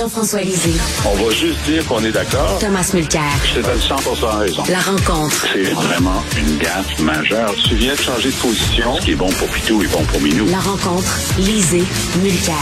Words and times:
Jean-François 0.00 0.40
Lisée. 0.40 0.80
On 1.04 1.14
va 1.14 1.30
juste 1.30 1.62
dire 1.66 1.84
qu'on 1.84 2.02
est 2.02 2.10
d'accord. 2.10 2.58
Thomas 2.58 2.90
Mulcair. 2.94 3.20
Je 3.44 3.60
te 3.60 3.66
donne 3.66 3.78
100 3.78 3.96
raison. 4.38 4.62
La 4.70 4.78
rencontre. 4.78 5.46
C'est 5.52 5.74
vraiment 5.74 6.24
une 6.38 6.56
gaffe 6.56 6.98
majeure. 7.00 7.54
Tu 7.68 7.74
viens 7.74 7.92
de 7.92 8.00
changer 8.00 8.30
de 8.30 8.36
position. 8.36 8.96
Ce 8.96 9.02
qui 9.02 9.10
est 9.10 9.14
bon 9.14 9.28
pour 9.28 9.46
Pitou 9.48 9.82
est 9.82 9.92
bon 9.92 10.02
pour 10.04 10.22
Minou. 10.22 10.46
La 10.46 10.60
rencontre. 10.60 11.18
Lisée. 11.38 11.84
Mulcair. 12.22 12.54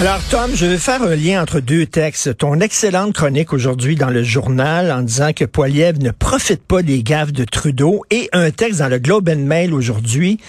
Alors, 0.00 0.20
Tom, 0.30 0.50
je 0.54 0.66
vais 0.66 0.78
faire 0.78 1.02
un 1.02 1.14
lien 1.14 1.40
entre 1.42 1.60
deux 1.60 1.86
textes. 1.86 2.36
Ton 2.38 2.58
excellente 2.58 3.12
chronique 3.12 3.52
aujourd'hui 3.52 3.94
dans 3.94 4.10
le 4.10 4.24
journal 4.24 4.90
en 4.90 5.02
disant 5.02 5.32
que 5.32 5.44
Poiliev 5.44 6.00
ne 6.00 6.10
profite 6.10 6.62
pas 6.62 6.82
des 6.82 7.04
gaffes 7.04 7.32
de 7.32 7.44
Trudeau 7.44 8.02
et 8.10 8.28
un 8.32 8.50
texte 8.50 8.80
dans 8.80 8.88
le 8.88 8.98
Globe 8.98 9.28
and 9.28 9.44
Mail 9.44 9.72
aujourd'hui 9.72 10.40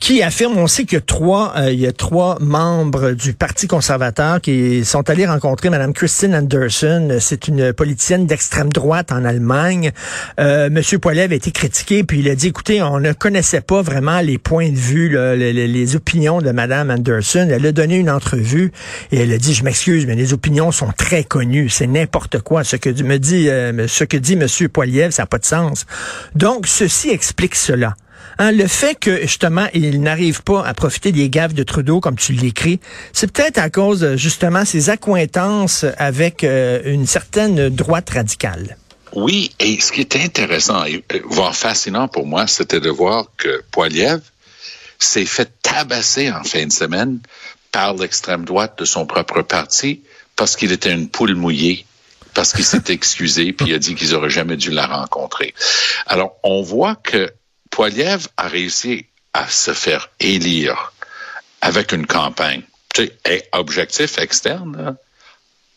qui 0.00 0.22
affirme, 0.22 0.56
on 0.58 0.66
sait 0.66 0.84
qu'il 0.84 0.96
y 0.96 0.98
a 0.98 1.00
trois, 1.00 1.54
euh, 1.56 1.72
il 1.72 1.80
y 1.80 1.86
a 1.86 1.92
trois 1.92 2.38
membres 2.40 3.12
du 3.12 3.32
Parti 3.32 3.66
conservateur 3.66 4.40
qui 4.40 4.84
sont 4.84 5.08
allés 5.10 5.26
rencontrer 5.26 5.70
Mme 5.70 5.92
Christine 5.92 6.34
Anderson. 6.34 7.18
C'est 7.20 7.48
une 7.48 7.72
politicienne 7.72 8.26
d'extrême 8.26 8.72
droite 8.72 9.12
en 9.12 9.24
Allemagne. 9.24 9.92
Euh, 10.40 10.70
Monsieur 10.70 10.98
Poiliev 10.98 11.32
a 11.32 11.34
été 11.34 11.50
critiqué, 11.50 12.04
puis 12.04 12.20
il 12.20 12.28
a 12.28 12.34
dit, 12.34 12.48
écoutez, 12.48 12.82
on 12.82 13.00
ne 13.00 13.12
connaissait 13.12 13.60
pas 13.60 13.82
vraiment 13.82 14.20
les 14.20 14.38
points 14.38 14.70
de 14.70 14.76
vue, 14.76 15.10
les, 15.36 15.52
les, 15.52 15.96
opinions 15.96 16.40
de 16.40 16.50
Mme 16.50 16.90
Anderson. 16.90 17.48
Elle 17.50 17.66
a 17.66 17.72
donné 17.72 17.96
une 17.96 18.10
entrevue 18.10 18.72
et 19.12 19.20
elle 19.20 19.32
a 19.32 19.38
dit, 19.38 19.54
je 19.54 19.64
m'excuse, 19.64 20.06
mais 20.06 20.14
les 20.14 20.32
opinions 20.32 20.72
sont 20.72 20.92
très 20.96 21.24
connues. 21.24 21.68
C'est 21.68 21.86
n'importe 21.86 22.40
quoi. 22.40 22.64
Ce 22.64 22.76
que 22.76 22.90
me 23.02 23.18
dit, 23.18 23.48
euh, 23.48 23.86
ce 23.88 24.04
que 24.04 24.16
dit 24.16 24.36
Monsieur 24.36 24.70
ça 25.10 25.22
n'a 25.22 25.26
pas 25.26 25.38
de 25.38 25.44
sens. 25.44 25.86
Donc, 26.34 26.66
ceci 26.66 27.10
explique 27.10 27.54
cela. 27.54 27.94
Hein, 28.38 28.52
le 28.52 28.66
fait 28.66 28.94
que, 28.96 29.22
justement, 29.22 29.66
il 29.72 30.02
n'arrive 30.02 30.42
pas 30.42 30.64
à 30.66 30.74
profiter 30.74 31.10
des 31.10 31.30
gaffes 31.30 31.54
de 31.54 31.62
Trudeau, 31.62 32.00
comme 32.00 32.16
tu 32.16 32.32
l'écris, 32.32 32.80
c'est 33.12 33.32
peut-être 33.32 33.58
à 33.58 33.70
cause, 33.70 34.16
justement, 34.16 34.64
ses 34.64 34.90
accointances 34.90 35.86
avec 35.96 36.44
euh, 36.44 36.82
une 36.84 37.06
certaine 37.06 37.70
droite 37.70 38.10
radicale. 38.10 38.76
Oui, 39.14 39.52
et 39.58 39.80
ce 39.80 39.92
qui 39.92 40.02
est 40.02 40.16
intéressant, 40.16 40.84
et 40.84 41.02
euh, 41.14 41.20
voire 41.24 41.56
fascinant 41.56 42.08
pour 42.08 42.26
moi, 42.26 42.46
c'était 42.46 42.80
de 42.80 42.90
voir 42.90 43.26
que 43.38 43.62
Poiliev 43.70 44.20
s'est 44.98 45.24
fait 45.24 45.50
tabasser 45.62 46.30
en 46.30 46.44
fin 46.44 46.66
de 46.66 46.72
semaine 46.72 47.20
par 47.72 47.94
l'extrême 47.94 48.44
droite 48.44 48.78
de 48.78 48.84
son 48.84 49.06
propre 49.06 49.42
parti 49.42 50.02
parce 50.36 50.56
qu'il 50.56 50.72
était 50.72 50.92
une 50.92 51.08
poule 51.08 51.34
mouillée 51.34 51.86
parce 52.34 52.52
qu'il 52.52 52.64
s'est 52.64 52.82
excusé 52.88 53.52
puis 53.52 53.68
il 53.68 53.74
a 53.74 53.78
dit 53.78 53.94
qu'ils 53.94 54.14
auraient 54.14 54.30
jamais 54.30 54.56
dû 54.56 54.70
la 54.70 54.86
rencontrer. 54.86 55.54
Alors, 56.06 56.36
on 56.42 56.62
voit 56.62 56.96
que 56.96 57.30
Poiliev 57.76 58.28
a 58.38 58.48
réussi 58.48 59.04
à 59.34 59.46
se 59.50 59.74
faire 59.74 60.08
élire 60.18 60.94
avec 61.60 61.92
une 61.92 62.06
campagne, 62.06 62.62
tu 62.94 63.10
sais, 63.26 63.48
objectif 63.52 64.16
externe, 64.16 64.96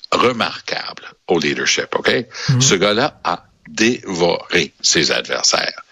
remarquable 0.10 1.04
au 1.28 1.40
leadership, 1.40 1.94
OK? 1.96 2.10
Mhm. 2.48 2.62
Ce 2.62 2.76
gars-là 2.76 3.20
a 3.26 3.44
dévoré 3.68 4.74
ses 4.80 5.12
adversaires. 5.12 5.84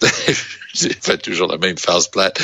J'ai 0.72 0.94
fait 0.98 1.18
toujours 1.18 1.48
la 1.48 1.58
même 1.58 1.76
phase 1.76 2.08
plate. 2.08 2.40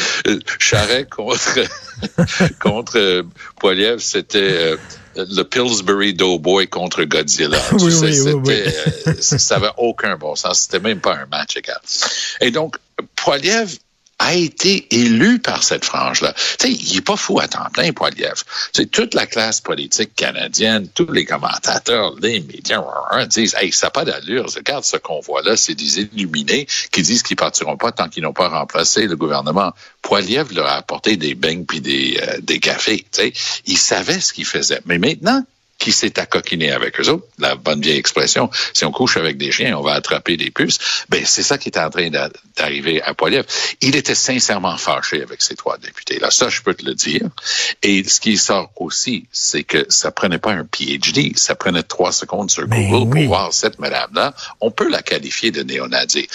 Charret 0.58 1.06
contre, 1.06 1.60
contre 2.60 2.98
euh, 2.98 3.22
Poiliev, 3.58 4.00
c'était 4.00 4.40
euh, 4.40 4.76
le 5.14 5.42
Pillsbury 5.42 6.12
Doughboy 6.12 6.68
contre 6.68 7.04
Godzilla. 7.04 7.62
Oui, 7.72 7.94
oui, 7.94 8.20
oui, 8.44 8.62
euh, 9.06 9.14
ça 9.20 9.58
n'avait 9.58 9.72
aucun 9.78 10.18
bon 10.18 10.36
sens. 10.36 10.64
C'était 10.64 10.80
même 10.80 11.00
pas 11.00 11.14
un 11.14 11.26
match 11.26 11.56
égal. 11.56 11.80
Et 12.42 12.50
donc, 12.50 12.76
Poiliev 13.14 13.78
a 14.18 14.34
été 14.34 14.86
élu 14.90 15.38
par 15.38 15.62
cette 15.62 15.84
frange-là. 15.84 16.32
Tu 16.58 16.68
sais, 16.68 16.72
il 16.72 16.96
est 16.96 17.02
pas 17.02 17.16
fou 17.16 17.38
à 17.38 17.48
temps 17.48 17.68
plein, 17.72 17.92
Poiliev. 17.92 18.42
C'est 18.72 18.90
toute 18.90 19.12
la 19.14 19.26
classe 19.26 19.60
politique 19.60 20.14
canadienne, 20.14 20.88
tous 20.94 21.12
les 21.12 21.26
commentateurs, 21.26 22.14
les 22.22 22.40
médias 22.40 22.82
disent, 23.26 23.54
hey, 23.58 23.72
ça 23.72 23.88
n'a 23.88 23.90
pas 23.90 24.04
d'allure. 24.04 24.46
Regarde 24.46 24.84
ce 24.84 24.96
qu'on 24.96 25.20
voit 25.20 25.42
là, 25.42 25.56
c'est 25.56 25.74
des 25.74 26.00
illuminés 26.00 26.66
qui 26.92 27.02
disent 27.02 27.22
qu'ils 27.22 27.36
partiront 27.36 27.76
pas 27.76 27.92
tant 27.92 28.08
qu'ils 28.08 28.22
n'ont 28.22 28.32
pas 28.32 28.48
remplacé 28.48 29.06
le 29.06 29.16
gouvernement. 29.16 29.72
Poiliev 30.00 30.52
leur 30.54 30.66
a 30.66 30.76
apporté 30.76 31.16
des 31.16 31.34
beignes 31.34 31.66
puis 31.66 31.80
des, 31.80 32.18
euh, 32.22 32.38
des 32.40 32.58
cafés. 32.58 33.04
Tu 33.12 33.20
sais, 33.20 33.32
il 33.66 33.76
savait 33.76 34.20
ce 34.20 34.32
qu'il 34.32 34.46
faisait. 34.46 34.80
Mais 34.86 34.98
maintenant, 34.98 35.44
qui 35.78 35.92
s'est 35.92 36.18
accoquiné 36.18 36.72
avec 36.72 37.00
eux 37.00 37.08
autres, 37.08 37.26
la 37.38 37.54
bonne 37.54 37.80
vieille 37.80 37.98
expression, 37.98 38.50
si 38.72 38.84
on 38.84 38.90
couche 38.90 39.16
avec 39.16 39.36
des 39.36 39.52
chiens, 39.52 39.76
on 39.76 39.82
va 39.82 39.92
attraper 39.92 40.36
des 40.36 40.50
puces, 40.50 40.78
ben 41.08 41.24
c'est 41.24 41.42
ça 41.42 41.58
qui 41.58 41.68
est 41.68 41.78
en 41.78 41.90
train 41.90 42.10
d'arriver 42.56 43.02
à 43.02 43.14
Poiliev. 43.14 43.44
Il 43.80 43.96
était 43.96 44.14
sincèrement 44.14 44.76
fâché 44.76 45.22
avec 45.22 45.42
ces 45.42 45.54
trois 45.54 45.78
députés. 45.78 46.18
Là, 46.18 46.30
ça, 46.30 46.48
je 46.48 46.62
peux 46.62 46.74
te 46.74 46.84
le 46.84 46.94
dire. 46.94 47.28
Et 47.82 48.04
ce 48.04 48.20
qui 48.20 48.36
sort 48.36 48.70
aussi, 48.76 49.26
c'est 49.32 49.64
que 49.64 49.86
ça 49.88 50.10
prenait 50.10 50.38
pas 50.38 50.52
un 50.52 50.64
PhD, 50.64 51.36
ça 51.36 51.54
prenait 51.54 51.82
trois 51.82 52.12
secondes 52.12 52.50
sur 52.50 52.66
ben 52.66 52.88
Google 52.88 53.10
pour 53.10 53.24
voir 53.26 53.52
cette 53.52 53.78
madame-là. 53.78 54.34
On 54.60 54.70
peut 54.70 54.88
la 54.88 55.02
qualifier 55.02 55.50
de 55.50 55.62
néo-nazi. 55.62 56.28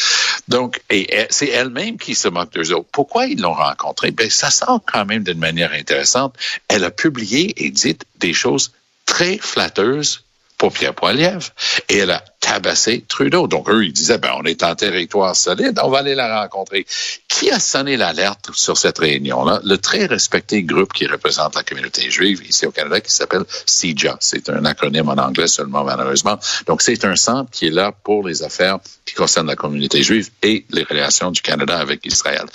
Donc, 0.47 0.81
et 0.90 1.08
c'est 1.29 1.50
elle-même 1.50 1.97
qui 1.97 2.16
se 2.16 2.28
moque 2.28 2.53
d'eux 2.53 2.73
autres. 2.73 2.90
Pourquoi 2.91 3.25
ils 3.25 3.40
l'ont 3.40 3.53
rencontrée? 3.53 4.12
Ben, 4.12 4.29
ça 4.29 4.52
sort 4.52 4.81
quand 4.85 5.06
même 5.06 5.23
d'une 5.23 5.40
manière 5.40 5.73
intéressante. 5.73 6.35
Elle 6.68 6.84
a 6.84 6.91
publié 6.91 7.66
et 7.66 7.69
dit 7.69 7.97
des 8.19 8.34
choses 8.34 8.72
très 9.11 9.38
flatteuse 9.38 10.23
pour 10.57 10.72
Pierre 10.72 10.94
Poilievre 10.94 11.49
et 11.89 11.97
elle 11.97 12.11
a 12.11 12.23
tabassé 12.39 13.03
Trudeau. 13.09 13.47
Donc, 13.47 13.69
eux, 13.69 13.83
ils 13.83 13.91
disaient, 13.91 14.19
ben, 14.19 14.31
on 14.38 14.45
est 14.45 14.63
en 14.63 14.73
territoire 14.73 15.35
solide, 15.35 15.77
on 15.83 15.89
va 15.89 15.97
aller 15.97 16.16
la 16.16 16.41
rencontrer. 16.41 16.85
Qui 17.27 17.51
a 17.51 17.59
sonné 17.59 17.97
l'alerte 17.97 18.51
sur 18.53 18.77
cette 18.77 18.99
réunion-là? 18.99 19.59
Le 19.66 19.77
très 19.77 20.05
respecté 20.05 20.63
groupe 20.63 20.94
qui 20.94 21.07
représente 21.07 21.55
la 21.55 21.63
communauté 21.63 22.09
juive 22.09 22.41
ici 22.47 22.66
au 22.66 22.72
Canada 22.72 23.01
qui 23.01 23.11
s'appelle 23.11 23.44
CIJA. 23.66 24.16
C'est 24.22 24.49
un 24.49 24.63
acronyme 24.63 25.09
en 25.09 25.17
anglais 25.17 25.47
seulement, 25.47 25.83
malheureusement. 25.83 26.39
Donc, 26.67 26.81
c'est 26.81 27.03
un 27.03 27.17
centre 27.17 27.51
qui 27.51 27.67
est 27.67 27.72
là 27.72 27.91
pour 27.91 28.25
les 28.25 28.43
affaires 28.43 28.79
qui 29.05 29.13
concernent 29.13 29.47
la 29.47 29.57
communauté 29.57 30.03
juive 30.03 30.29
et 30.41 30.66
les 30.69 30.83
relations 30.83 31.31
du 31.31 31.41
Canada 31.41 31.78
avec 31.78 32.05
Israël. 32.05 32.45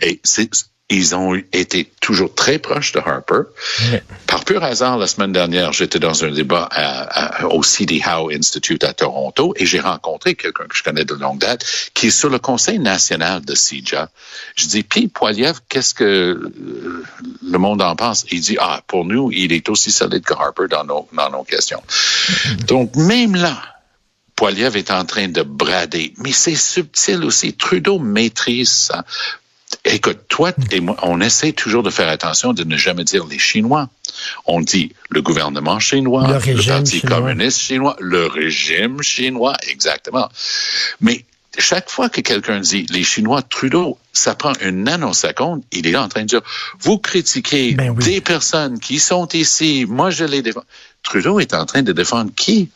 Et 0.00 0.18
c'est 0.24 0.48
ils 0.88 1.16
ont 1.16 1.34
été 1.52 1.90
toujours 2.00 2.32
très 2.32 2.58
proches 2.58 2.92
de 2.92 3.00
Harper. 3.00 3.42
Par 4.28 4.44
pur 4.44 4.62
hasard, 4.62 4.98
la 4.98 5.08
semaine 5.08 5.32
dernière, 5.32 5.72
j'étais 5.72 5.98
dans 5.98 6.24
un 6.24 6.30
débat 6.30 6.68
au 7.50 7.64
C.D. 7.64 8.02
Howe 8.06 8.30
Institute 8.30 8.84
à 8.84 8.92
Toronto 8.92 9.52
et 9.56 9.66
j'ai 9.66 9.80
rencontré 9.80 10.36
quelqu'un 10.36 10.66
que 10.68 10.76
je 10.76 10.84
connais 10.84 11.04
de 11.04 11.14
longue 11.14 11.38
date 11.38 11.64
qui 11.92 12.06
est 12.06 12.10
sur 12.10 12.30
le 12.30 12.38
conseil 12.38 12.78
national 12.78 13.44
de 13.44 13.56
CIJA. 13.56 14.08
Je 14.54 14.66
dis, 14.66 14.84
puis 14.84 15.08
Poiliev, 15.08 15.58
qu'est-ce 15.68 15.92
que 15.92 16.04
euh, 16.04 17.04
le 17.42 17.58
monde 17.58 17.82
en 17.82 17.96
pense? 17.96 18.24
Il 18.30 18.40
dit, 18.40 18.56
ah, 18.60 18.80
pour 18.86 19.04
nous, 19.04 19.32
il 19.32 19.52
est 19.52 19.68
aussi 19.68 19.90
solide 19.90 20.22
que 20.22 20.34
Harper 20.34 20.68
dans 20.70 20.84
nos, 20.84 21.08
dans 21.12 21.30
nos 21.30 21.42
questions. 21.42 21.82
Donc, 22.68 22.94
même 22.94 23.34
là, 23.34 23.60
Poiliev 24.36 24.76
est 24.76 24.92
en 24.92 25.04
train 25.04 25.26
de 25.26 25.42
brader. 25.42 26.14
Mais 26.18 26.32
c'est 26.32 26.54
subtil 26.54 27.24
aussi. 27.24 27.54
Trudeau 27.54 27.98
maîtrise 27.98 28.70
ça. 28.70 29.04
Écoute, 29.86 30.18
toi 30.28 30.52
et 30.72 30.80
moi, 30.80 30.96
on 31.02 31.20
essaie 31.20 31.52
toujours 31.52 31.82
de 31.82 31.90
faire 31.90 32.08
attention 32.08 32.52
de 32.52 32.64
ne 32.64 32.76
jamais 32.76 33.04
dire 33.04 33.24
les 33.26 33.38
Chinois. 33.38 33.88
On 34.46 34.60
dit 34.60 34.92
le 35.10 35.22
gouvernement 35.22 35.78
chinois, 35.78 36.26
le, 36.26 36.66
Parti 36.66 37.00
communiste 37.02 37.60
chinois, 37.60 37.96
le 38.00 38.26
régime 38.26 39.02
chinois, 39.02 39.54
exactement. 39.68 40.28
Mais 41.00 41.24
chaque 41.58 41.90
fois 41.90 42.08
que 42.08 42.20
quelqu'un 42.20 42.60
dit 42.60 42.86
les 42.90 43.04
Chinois, 43.04 43.42
Trudeau, 43.42 43.98
ça 44.12 44.34
prend 44.34 44.52
une 44.60 44.84
nanoseconde, 44.84 45.62
il 45.72 45.86
est 45.86 45.92
là 45.92 46.02
en 46.02 46.08
train 46.08 46.22
de 46.22 46.26
dire, 46.26 46.42
vous 46.80 46.98
critiquez 46.98 47.74
ben 47.74 47.94
des 47.94 48.20
personnes 48.20 48.78
qui 48.78 48.98
sont 48.98 49.28
ici, 49.28 49.86
moi 49.88 50.10
je 50.10 50.24
les 50.24 50.42
défends. 50.42 50.64
Trudeau 51.02 51.38
est 51.40 51.54
en 51.54 51.66
train 51.66 51.82
de 51.82 51.92
défendre 51.92 52.30
qui? 52.34 52.70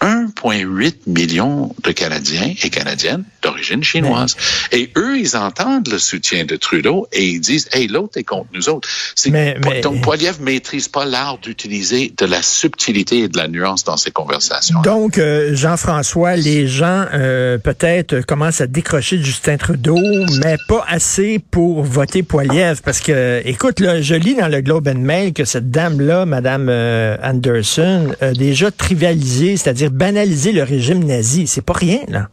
1,8 0.00 0.94
million 1.06 1.74
de 1.82 1.90
Canadiens 1.92 2.52
et 2.62 2.70
Canadiennes 2.70 3.24
d'origine 3.42 3.82
chinoise. 3.82 4.36
Et 4.72 4.90
eux, 4.96 5.18
ils 5.18 5.36
entendent 5.36 5.88
le 5.88 5.98
soutien 5.98 6.44
de 6.44 6.56
Trudeau 6.56 7.06
et 7.12 7.24
ils 7.24 7.40
disent, 7.40 7.68
hey, 7.72 7.86
l'autre 7.86 8.18
est 8.18 8.24
contre 8.24 8.48
nous 8.52 8.68
autres. 8.68 8.88
Mais, 9.30 9.56
mais, 9.64 9.80
donc, 9.80 10.02
Poiliev 10.02 10.40
maîtrise 10.40 10.88
pas 10.88 11.04
l'art 11.04 11.38
d'utiliser 11.38 12.12
de 12.16 12.26
la 12.26 12.42
subtilité 12.42 13.20
et 13.20 13.28
de 13.28 13.36
la 13.36 13.48
nuance 13.48 13.84
dans 13.84 13.96
ses 13.96 14.10
conversations. 14.10 14.82
Donc, 14.82 15.18
euh, 15.18 15.54
Jean-François, 15.54 16.36
les 16.36 16.66
gens 16.66 17.06
euh, 17.14 17.58
peut-être 17.58 18.20
commencent 18.20 18.60
à 18.60 18.66
décrocher 18.66 19.22
Justin 19.22 19.56
Trudeau, 19.56 19.98
mais 20.42 20.56
pas 20.68 20.84
assez 20.88 21.38
pour 21.38 21.82
voter 21.82 22.22
Poiliev. 22.22 22.82
Parce 22.84 23.00
que, 23.00 23.42
écoute, 23.44 23.80
là, 23.80 24.02
je 24.02 24.14
lis 24.14 24.34
dans 24.34 24.48
le 24.48 24.60
Globe 24.60 24.88
and 24.88 24.98
Mail 24.98 25.32
que 25.32 25.44
cette 25.44 25.70
dame-là, 25.70 26.26
Madame 26.26 26.68
euh, 26.68 27.16
Anderson, 27.22 28.14
a 28.20 28.32
déjà 28.32 28.70
trivialisé, 28.70 29.56
c'est-à-dire 29.56 29.85
banaliser 29.88 30.52
le 30.52 30.62
régime 30.62 31.04
nazi. 31.04 31.46
C'est 31.46 31.64
pas 31.64 31.72
rien, 31.72 32.00
là. 32.08 32.28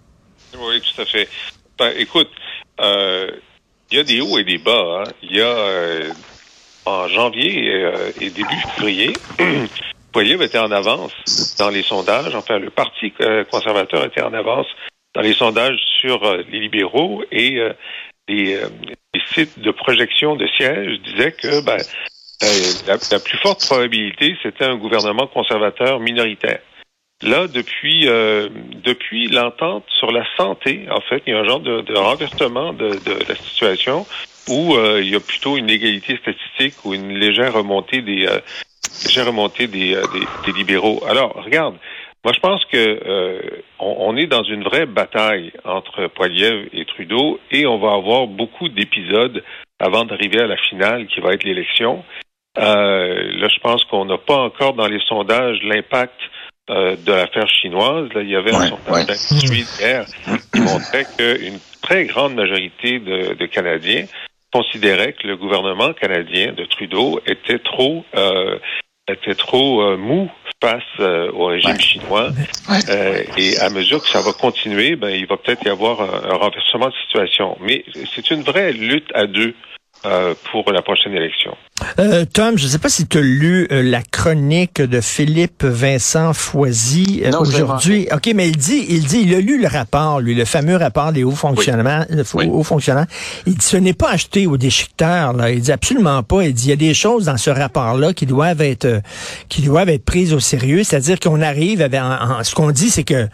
Oui, 0.58 0.82
tout 0.82 1.02
à 1.02 1.06
fait. 1.06 1.28
Ben, 1.78 1.92
écoute, 1.98 2.30
euh, 2.80 3.32
il 3.92 3.98
y 3.98 4.02
a 4.02 4.04
des 4.04 4.22
hauts 4.22 4.38
et 4.38 4.44
des 4.44 4.58
bas. 4.58 5.04
Hein. 5.04 5.12
Il 5.22 5.36
y 5.36 5.42
a 5.42 5.46
euh, 5.46 6.10
en 6.86 7.08
janvier 7.08 7.70
euh, 7.70 8.12
et 8.20 8.30
début 8.30 8.56
février, 8.76 9.14
Poilier 10.12 10.38
était 10.44 10.60
en 10.60 10.72
avance 10.72 11.12
dans 11.58 11.70
les 11.70 11.82
sondages. 11.82 12.36
Enfin, 12.36 12.60
le 12.60 12.70
Parti 12.70 13.14
conservateur 13.50 14.06
était 14.06 14.22
en 14.22 14.34
avance 14.34 14.68
dans 15.16 15.22
les 15.22 15.34
sondages 15.34 15.80
sur 16.02 16.36
les 16.52 16.60
libéraux 16.60 17.24
et 17.32 17.60
les, 18.28 18.60
sites 19.34 19.60
de 19.60 19.72
projection 19.72 20.36
de 20.36 20.46
sièges 20.56 21.00
disaient 21.02 21.32
que 21.32 21.66
ben, 21.66 21.78
la, 22.86 23.20
plus 23.20 23.38
forte 23.40 23.66
probabilité, 23.66 24.36
c'était 24.44 24.66
un 24.66 24.76
gouvernement 24.76 25.26
conservateur 25.26 26.00
minoritaire. 26.00 26.60
Là, 27.24 27.48
depuis 27.48 28.10
euh, 28.10 28.50
depuis 28.84 29.30
l'entente 29.30 29.86
sur 29.98 30.12
la 30.12 30.26
santé, 30.36 30.88
en 30.92 31.00
fait, 31.00 31.24
il 31.26 31.34
y 31.34 31.36
a 31.36 31.40
un 31.40 31.46
genre 31.46 31.62
de, 31.62 31.98
renversement 31.98 32.74
de, 32.74 32.90
de, 32.90 33.30
la 33.30 33.36
situation 33.36 34.06
où 34.50 34.76
euh, 34.76 35.02
il 35.02 35.10
y 35.10 35.16
a 35.16 35.22
plutôt 35.22 35.56
une 35.56 35.70
égalité 35.70 36.18
statistique 36.18 36.84
ou 36.84 36.94
une 36.94 37.18
légère 37.18 37.54
remontée 37.54 38.02
des 38.02 38.28
euh, 38.28 38.40
légère 39.06 39.28
remontée 39.28 39.68
des, 39.68 39.96
des, 39.96 40.26
des, 40.46 40.52
libéraux. 40.52 41.02
Alors, 41.08 41.42
regarde, 41.46 41.76
moi 42.26 42.34
je 42.36 42.40
pense 42.42 42.66
que 42.66 43.64
on, 43.80 43.96
on, 44.00 44.18
est 44.18 44.28
dans 44.28 44.44
une 44.44 44.64
vraie 44.64 44.86
bataille 44.86 45.54
entre 45.64 46.08
Poiliev 46.08 46.68
et 46.74 46.84
Trudeau 46.84 47.40
et 47.52 47.66
on 47.66 47.78
va 47.78 47.94
avoir 47.94 48.28
beaucoup 48.28 48.68
d'épisodes 48.68 49.42
avant 49.80 50.04
d'arriver 50.04 50.42
à 50.42 50.48
la 50.48 50.58
finale 50.58 51.08
qui 51.08 51.22
va 51.22 51.32
être 51.32 51.46
l'élection. 51.46 52.04
là, 52.58 53.48
je 53.48 53.60
pense 53.62 53.86
qu'on 53.86 54.04
n'a 54.04 54.18
pas 54.18 54.40
encore 54.40 54.74
dans 54.74 54.88
les 54.88 55.00
sondages 55.08 55.64
l'impact 55.64 56.20
euh, 56.70 56.96
de 56.96 57.12
l'affaire 57.12 57.48
chinoise. 57.50 58.10
Là, 58.14 58.22
il 58.22 58.30
y 58.30 58.36
avait 58.36 58.54
un 58.54 58.68
sondage 58.68 59.08
ouais. 59.50 59.66
hier 59.80 60.06
qui 60.54 60.62
montrait 60.62 61.06
qu'une 61.18 61.60
très 61.82 62.06
grande 62.06 62.36
majorité 62.36 63.00
de, 63.00 63.34
de, 63.34 63.46
Canadiens 63.46 64.06
considéraient 64.52 65.14
que 65.14 65.28
le 65.28 65.36
gouvernement 65.36 65.94
canadien 65.94 66.54
de 66.54 66.64
Trudeau 66.66 67.20
était 67.26 67.60
trop 67.60 68.06
euh, 68.16 68.58
était 69.08 69.36
trop 69.36 69.82
euh, 69.82 69.98
mou 69.98 70.32
face 70.62 70.82
euh, 71.00 71.30
au 71.34 71.48
régime 71.48 71.72
ouais. 71.72 71.80
chinois. 71.80 72.30
Euh, 72.90 73.24
et 73.38 73.58
à 73.60 73.70
mesure 73.70 74.02
que 74.02 74.08
ça 74.08 74.22
va 74.22 74.32
continuer, 74.32 74.96
ben, 74.96 75.10
il 75.10 75.26
va 75.26 75.36
peut-être 75.36 75.66
y 75.66 75.70
avoir 75.70 76.02
un, 76.02 76.32
un 76.32 76.36
renversement 76.36 76.88
de 76.88 76.94
situation. 77.04 77.58
Mais 77.60 77.84
c'est 78.16 78.32
une 78.32 78.44
vraie 78.44 78.72
lutte 78.72 79.10
à 79.14 79.28
deux 79.28 79.54
euh, 80.06 80.34
pour 80.52 80.70
la 80.72 80.82
prochaine 80.82 81.14
élection. 81.14 81.56
Euh, 82.00 82.26
Tom, 82.32 82.58
je 82.58 82.66
ne 82.66 82.70
sais 82.70 82.80
pas 82.80 82.90
si 82.90 83.08
tu 83.08 83.18
as 83.18 83.22
lu 83.22 83.68
euh, 83.72 83.82
la 83.82 84.02
chronique 84.02 84.82
de 84.82 85.02
Philippe 85.02 85.64
Vincent 85.64 86.34
Foisy 86.34 87.22
euh, 87.26 87.32
aujourd'hui. 87.40 88.08
OK, 88.12 88.32
mais 88.36 88.50
il 88.50 88.58
dit, 88.58 88.86
il 88.90 89.06
dit, 89.06 89.22
il 89.24 89.36
a 89.36 89.40
lu 89.40 89.62
le 89.62 89.68
rapport, 89.68 90.20
lui, 90.20 90.36
le 90.36 90.46
fameux 90.46 90.76
rapport 90.76 91.12
des 91.12 91.24
hauts 91.24 91.32
fonctionnements, 91.32 92.06
oui. 92.34 92.48
hauts 92.52 92.64
fonctionnaires. 92.64 93.08
Il 93.46 93.56
dit, 93.56 93.66
ce 93.66 93.78
n'est 93.78 93.94
pas 93.94 94.12
acheté 94.12 94.48
aux 94.48 94.58
déchiqueteurs, 94.58 95.34
là. 95.34 95.52
Il 95.52 95.62
dit 95.62 95.72
absolument 95.72 96.24
pas. 96.24 96.44
Il 96.44 96.54
dit, 96.54 96.66
il 96.66 96.70
y 96.70 96.74
a 96.74 96.78
des 96.78 96.94
choses 96.94 97.26
dans 97.26 97.38
ce 97.38 97.50
rapport-là 97.50 98.14
qui 98.14 98.26
doivent 98.26 98.62
être, 98.62 99.02
qui 99.50 99.62
doivent 99.62 99.90
être 99.90 100.06
prises 100.06 100.34
au 100.34 100.40
sérieux. 100.40 100.84
C'est-à-dire 100.84 101.20
qu'on 101.20 101.42
arrive 101.42 101.82
avec, 101.82 102.02
en, 102.02 102.40
en, 102.40 102.44
ce 102.44 102.56
qu'on 102.56 102.72
dit, 102.72 102.90
c'est 102.90 103.04
que 103.04 103.28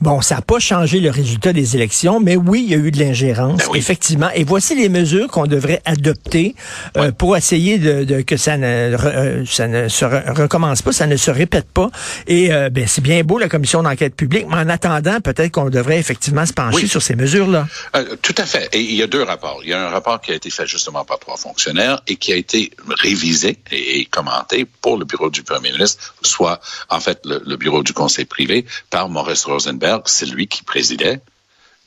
Bon, 0.00 0.20
ça 0.20 0.36
n'a 0.36 0.40
pas 0.42 0.58
changé 0.58 1.00
le 1.00 1.10
résultat 1.10 1.52
des 1.52 1.74
élections, 1.74 2.20
mais 2.20 2.36
oui, 2.36 2.64
il 2.66 2.70
y 2.70 2.74
a 2.74 2.78
eu 2.78 2.90
de 2.90 2.98
l'ingérence, 2.98 3.58
ben 3.58 3.64
oui. 3.70 3.78
effectivement. 3.78 4.28
Et 4.34 4.44
voici 4.44 4.74
les 4.74 4.90
mesures 4.90 5.28
qu'on 5.28 5.46
devrait 5.46 5.80
adopter 5.86 6.54
euh, 6.98 7.12
pour 7.12 7.36
essayer 7.36 7.78
de, 7.78 7.95
de, 8.04 8.22
que 8.22 8.36
ça 8.36 8.56
ne, 8.56 8.66
euh, 8.66 9.44
ça 9.46 9.68
ne 9.68 9.88
se 9.88 10.04
recommence 10.04 10.82
pas, 10.82 10.92
ça 10.92 11.06
ne 11.06 11.16
se 11.16 11.30
répète 11.30 11.68
pas. 11.68 11.90
Et 12.26 12.52
euh, 12.52 12.70
ben, 12.70 12.86
c'est 12.86 13.00
bien 13.00 13.22
beau 13.22 13.38
la 13.38 13.48
commission 13.48 13.82
d'enquête 13.82 14.14
publique, 14.14 14.46
mais 14.48 14.56
en 14.56 14.68
attendant, 14.68 15.20
peut-être 15.20 15.52
qu'on 15.52 15.70
devrait 15.70 15.98
effectivement 15.98 16.46
se 16.46 16.52
pencher 16.52 16.82
oui. 16.82 16.88
sur 16.88 17.02
ces 17.02 17.14
mesures-là. 17.14 17.66
Euh, 17.94 18.16
tout 18.22 18.34
à 18.38 18.46
fait. 18.46 18.68
Et 18.72 18.80
il 18.80 18.94
y 18.94 19.02
a 19.02 19.06
deux 19.06 19.22
rapports. 19.22 19.60
Il 19.62 19.70
y 19.70 19.72
a 19.72 19.86
un 19.86 19.90
rapport 19.90 20.20
qui 20.20 20.32
a 20.32 20.34
été 20.34 20.50
fait 20.50 20.66
justement 20.66 21.04
par 21.04 21.18
trois 21.18 21.36
fonctionnaires 21.36 22.02
et 22.06 22.16
qui 22.16 22.32
a 22.32 22.36
été 22.36 22.70
révisé 23.02 23.58
et, 23.70 24.00
et 24.00 24.04
commenté 24.04 24.66
pour 24.80 24.96
le 24.98 25.04
bureau 25.04 25.30
du 25.30 25.42
premier 25.42 25.72
ministre, 25.72 26.14
soit 26.22 26.60
en 26.88 27.00
fait 27.00 27.20
le, 27.24 27.42
le 27.44 27.56
bureau 27.56 27.82
du 27.82 27.92
conseil 27.92 28.24
privé 28.24 28.66
par 28.90 29.08
Maurice 29.08 29.44
Rosenberg 29.44 30.02
c'est 30.06 30.26
lui 30.26 30.46
qui 30.46 30.62
présidait 30.62 31.20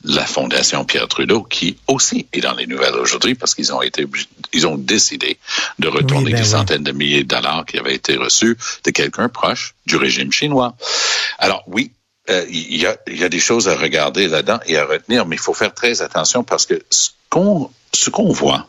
la 0.04 0.24
Fondation 0.24 0.84
Pierre 0.84 1.08
Trudeau, 1.08 1.42
qui 1.42 1.76
aussi 1.86 2.26
est 2.32 2.40
dans 2.40 2.54
les 2.54 2.66
nouvelles 2.66 2.94
aujourd'hui 2.94 3.34
parce 3.34 3.54
qu'ils 3.54 3.72
ont 3.72 3.82
été, 3.82 4.06
ils 4.52 4.66
ont 4.66 4.76
décidé 4.76 5.38
de 5.78 5.88
retourner 5.88 6.26
oui, 6.26 6.32
ben 6.32 6.38
des 6.38 6.44
oui. 6.44 6.50
centaines 6.50 6.82
de 6.82 6.92
milliers 6.92 7.24
de 7.24 7.28
dollars 7.28 7.64
qui 7.66 7.78
avaient 7.78 7.94
été 7.94 8.16
reçus 8.16 8.56
de 8.84 8.90
quelqu'un 8.90 9.28
proche 9.28 9.74
du 9.86 9.96
régime 9.96 10.32
chinois. 10.32 10.74
Alors 11.38 11.62
oui, 11.66 11.92
euh, 12.30 12.46
il, 12.48 12.76
y 12.76 12.86
a, 12.86 12.96
il 13.06 13.18
y 13.18 13.24
a 13.24 13.28
des 13.28 13.40
choses 13.40 13.68
à 13.68 13.76
regarder 13.76 14.26
là-dedans 14.28 14.60
et 14.66 14.76
à 14.78 14.84
retenir, 14.84 15.26
mais 15.26 15.36
il 15.36 15.42
faut 15.42 15.54
faire 15.54 15.74
très 15.74 16.02
attention 16.02 16.44
parce 16.44 16.66
que 16.66 16.80
ce 16.90 17.10
qu'on 17.28 17.70
ce 17.92 18.10
qu'on 18.10 18.32
voit, 18.32 18.68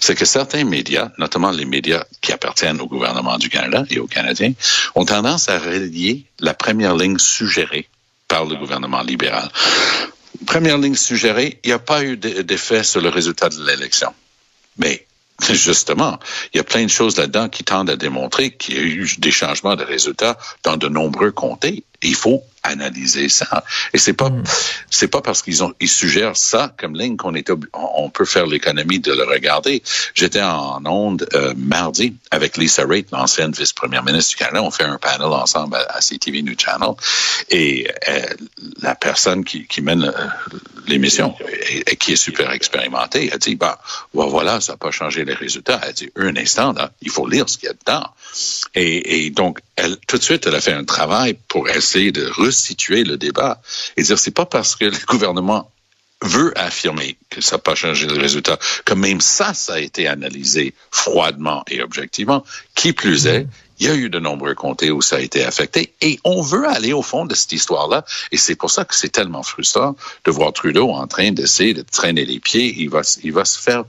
c'est 0.00 0.14
que 0.14 0.24
certains 0.24 0.64
médias, 0.64 1.10
notamment 1.18 1.50
les 1.50 1.64
médias 1.64 2.04
qui 2.20 2.32
appartiennent 2.32 2.80
au 2.80 2.86
gouvernement 2.86 3.38
du 3.38 3.48
Canada 3.48 3.84
et 3.90 3.98
aux 3.98 4.06
Canadiens, 4.06 4.52
ont 4.94 5.04
tendance 5.04 5.48
à 5.48 5.58
relier 5.58 6.24
la 6.40 6.54
première 6.54 6.96
ligne 6.96 7.18
suggérée 7.18 7.88
par 8.28 8.44
le 8.44 8.56
gouvernement 8.56 9.02
libéral. 9.02 9.50
Première 10.46 10.78
ligne 10.78 10.94
suggérée, 10.94 11.60
il 11.64 11.68
n'y 11.68 11.72
a 11.72 11.78
pas 11.78 12.02
eu 12.04 12.16
d'effet 12.16 12.82
sur 12.84 13.00
le 13.00 13.08
résultat 13.08 13.48
de 13.48 13.64
l'élection. 13.64 14.12
Mais 14.78 15.06
justement, 15.50 16.18
il 16.52 16.58
y 16.58 16.60
a 16.60 16.64
plein 16.64 16.84
de 16.84 16.90
choses 16.90 17.16
là-dedans 17.16 17.48
qui 17.48 17.64
tendent 17.64 17.90
à 17.90 17.96
démontrer 17.96 18.52
qu'il 18.52 18.76
y 18.76 18.78
a 18.78 18.82
eu 18.82 19.08
des 19.18 19.30
changements 19.30 19.76
de 19.76 19.84
résultats 19.84 20.38
dans 20.62 20.76
de 20.76 20.88
nombreux 20.88 21.32
comtés. 21.32 21.84
Il 22.02 22.14
faut 22.14 22.42
analyser 22.62 23.28
ça. 23.28 23.64
Et 23.92 23.98
c'est 23.98 24.12
pas, 24.12 24.30
mm. 24.30 24.44
c'est 24.90 25.08
pas 25.08 25.20
parce 25.20 25.42
qu'ils 25.42 25.64
ont, 25.64 25.74
ils 25.80 25.88
suggèrent 25.88 26.36
ça 26.36 26.72
comme 26.78 26.96
ligne 26.96 27.16
qu'on 27.16 27.34
est, 27.34 27.50
on 27.72 28.10
peut 28.10 28.24
faire 28.24 28.46
l'économie 28.46 29.00
de 29.00 29.12
le 29.12 29.24
regarder. 29.24 29.82
J'étais 30.14 30.42
en 30.42 30.84
onde 30.86 31.26
euh, 31.34 31.54
mardi 31.56 32.14
avec 32.30 32.56
Lisa 32.56 32.84
Raitt, 32.86 33.10
l'ancienne 33.10 33.52
vice-première 33.52 34.04
ministre 34.04 34.30
du 34.30 34.36
Canada. 34.36 34.62
On 34.62 34.70
fait 34.70 34.84
un 34.84 34.98
panel 34.98 35.22
ensemble 35.22 35.76
à, 35.76 35.96
à 35.96 36.00
CTV 36.00 36.42
New 36.42 36.54
Channel. 36.56 36.94
Et 37.50 37.88
euh, 38.08 38.22
la 38.80 38.94
personne 38.94 39.44
qui, 39.44 39.66
qui 39.66 39.80
mène 39.80 40.04
euh, 40.04 40.56
l'émission 40.86 41.34
et, 41.68 41.92
et, 41.92 41.96
qui 41.96 42.12
est 42.12 42.16
super 42.16 42.52
expérimentée, 42.52 43.30
elle 43.32 43.38
dit, 43.38 43.56
bah, 43.56 43.80
bon, 44.14 44.28
voilà, 44.28 44.60
ça 44.60 44.72
n'a 44.72 44.76
pas 44.78 44.90
changé 44.90 45.24
les 45.24 45.34
résultats. 45.34 45.80
Elle 45.84 45.94
dit, 45.94 46.10
un 46.16 46.36
instant, 46.36 46.72
là, 46.72 46.92
il 47.00 47.10
faut 47.10 47.26
lire 47.26 47.48
ce 47.48 47.58
qu'il 47.58 47.68
y 47.68 47.70
a 47.70 47.74
dedans. 47.74 48.08
Et, 48.74 49.26
et 49.26 49.30
donc, 49.30 49.58
elle, 49.76 49.96
tout 50.06 50.18
de 50.18 50.22
suite, 50.22 50.46
elle 50.46 50.54
a 50.54 50.60
fait 50.60 50.72
un 50.72 50.84
travail 50.84 51.36
pour 51.48 51.68
de 52.00 52.26
resituer 52.26 53.04
le 53.04 53.16
débat 53.16 53.60
et 53.96 54.02
dire 54.02 54.18
c'est 54.18 54.30
pas 54.30 54.46
parce 54.46 54.76
que 54.76 54.86
le 54.86 54.98
gouvernement 55.06 55.70
veut 56.22 56.56
affirmer 56.56 57.16
que 57.30 57.40
ça 57.40 57.56
n'a 57.56 57.58
pas 57.58 57.74
changé 57.74 58.06
le 58.06 58.18
résultat, 58.18 58.58
que 58.84 58.94
même 58.94 59.20
ça, 59.20 59.54
ça 59.54 59.74
a 59.74 59.78
été 59.80 60.06
analysé 60.06 60.72
froidement 60.90 61.64
et 61.68 61.82
objectivement. 61.82 62.44
Qui 62.74 62.92
plus 62.92 63.26
est, 63.26 63.46
il 63.78 63.86
y 63.86 63.90
a 63.90 63.94
eu 63.94 64.08
de 64.08 64.20
nombreux 64.20 64.54
comtés 64.54 64.92
où 64.92 65.02
ça 65.02 65.16
a 65.16 65.20
été 65.20 65.44
affecté 65.44 65.92
et 66.00 66.20
on 66.22 66.40
veut 66.40 66.68
aller 66.68 66.92
au 66.92 67.02
fond 67.02 67.24
de 67.24 67.34
cette 67.34 67.52
histoire-là. 67.52 68.04
Et 68.30 68.36
c'est 68.36 68.54
pour 68.54 68.70
ça 68.70 68.84
que 68.84 68.94
c'est 68.94 69.08
tellement 69.08 69.42
frustrant 69.42 69.96
de 70.24 70.30
voir 70.30 70.52
Trudeau 70.52 70.90
en 70.90 71.06
train 71.08 71.32
d'essayer 71.32 71.74
de 71.74 71.82
traîner 71.82 72.24
les 72.24 72.38
pieds. 72.38 72.72
Il 72.78 72.90
va, 72.90 73.02
il 73.24 73.32
va 73.32 73.44
se 73.44 73.58
faire 73.58 73.84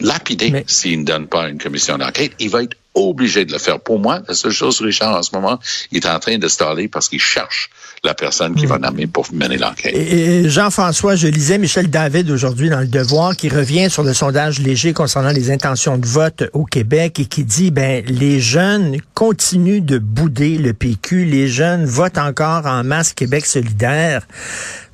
lapider 0.00 0.50
Mais... 0.50 0.64
s'il 0.66 1.00
ne 1.00 1.04
donne 1.04 1.26
pas 1.26 1.48
une 1.48 1.58
commission 1.58 1.98
d'enquête. 1.98 2.32
Il 2.38 2.50
va 2.50 2.62
être 2.62 2.76
obligé 2.94 3.44
de 3.44 3.52
le 3.52 3.58
faire. 3.58 3.80
Pour 3.80 3.98
moi, 3.98 4.20
la 4.26 4.34
seule 4.34 4.52
chose, 4.52 4.80
Richard, 4.80 5.16
en 5.16 5.22
ce 5.22 5.30
moment, 5.34 5.58
il 5.92 5.98
est 5.98 6.06
en 6.06 6.18
train 6.18 6.38
de 6.38 6.48
staller 6.48 6.88
parce 6.88 7.08
qu'il 7.08 7.20
cherche 7.20 7.70
la 8.04 8.14
personne 8.14 8.54
qui 8.54 8.66
mmh. 8.66 8.68
va 8.68 8.78
nommer 8.78 9.06
pour 9.06 9.26
mener 9.32 9.56
l'enquête. 9.56 9.94
Et 9.94 10.48
Jean-François, 10.48 11.16
je 11.16 11.28
lisais 11.28 11.58
Michel 11.58 11.90
David 11.90 12.30
aujourd'hui 12.30 12.70
dans 12.70 12.80
Le 12.80 12.86
Devoir 12.86 13.36
qui 13.36 13.48
revient 13.48 13.90
sur 13.90 14.02
le 14.02 14.14
sondage 14.14 14.60
léger 14.60 14.92
concernant 14.92 15.30
les 15.30 15.50
intentions 15.50 15.98
de 15.98 16.06
vote 16.06 16.44
au 16.52 16.64
Québec 16.64 17.20
et 17.20 17.26
qui 17.26 17.44
dit, 17.44 17.70
ben, 17.70 18.04
les 18.06 18.40
jeunes 18.40 18.98
continuent 19.14 19.84
de 19.84 19.98
bouder 19.98 20.58
le 20.58 20.72
PQ, 20.72 21.24
les 21.24 21.48
jeunes 21.48 21.84
votent 21.84 22.18
encore 22.18 22.66
en 22.66 22.84
masse 22.84 23.12
Québec 23.12 23.46
solidaire. 23.46 24.26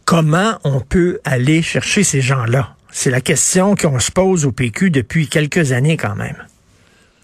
Comment 0.04 0.58
on 0.64 0.80
peut 0.80 1.20
aller 1.24 1.62
chercher 1.62 2.04
ces 2.04 2.20
gens-là? 2.20 2.73
C'est 2.96 3.10
la 3.10 3.20
question 3.20 3.74
qu'on 3.74 3.98
se 3.98 4.12
pose 4.12 4.46
au 4.46 4.52
PQ 4.52 4.90
depuis 4.90 5.26
quelques 5.26 5.72
années 5.72 5.96
quand 5.96 6.14
même. 6.14 6.46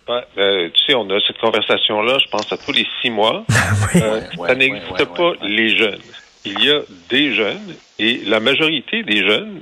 Ouais, 0.09 0.25
euh, 0.37 0.69
tu 0.75 0.85
sais, 0.85 0.95
on 0.97 1.09
a 1.11 1.21
cette 1.25 1.39
conversation-là, 1.39 2.19
je 2.19 2.29
pense, 2.29 2.53
à 2.53 2.57
tous 2.57 2.73
les 2.73 2.85
six 3.01 3.09
mois. 3.09 3.45
oui, 3.95 4.03
euh, 4.03 4.17
ouais, 4.17 4.21
ça 4.35 4.43
ouais, 4.43 4.57
n'existe 4.57 5.05
pas 5.17 5.33
les 5.43 5.77
jeunes. 5.77 6.01
Il 6.45 6.61
y 6.65 6.73
a 6.73 6.81
des 7.09 7.33
jeunes 7.33 7.77
et 8.01 8.21
la 8.27 8.41
majorité 8.41 9.05
des 9.05 9.25
jeunes, 9.25 9.61